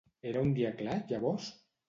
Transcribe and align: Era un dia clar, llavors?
Era 0.29 0.41
un 0.45 0.53
dia 0.59 0.71
clar, 0.81 0.97
llavors? 1.13 1.53